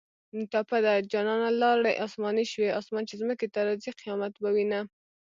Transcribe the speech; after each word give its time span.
ټپه 0.51 0.77
ده: 0.85 0.93
جانانه 1.11 1.49
لاړې 1.61 1.99
اسماني 2.05 2.45
شوې 2.51 2.75
اسمان 2.79 3.03
چې 3.09 3.15
ځمکې 3.21 3.47
ته 3.53 3.59
راځي 3.67 3.91
قیامت 3.99 4.33
به 4.41 4.49
وینه 4.55 4.79